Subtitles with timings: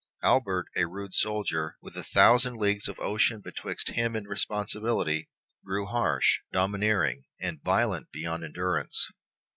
[0.23, 5.29] Albert, a rude soldier, with a thousand leagues of ocean betwixt him and responsibility,
[5.63, 9.11] grew harsh, domineering, and violent beyond endurance.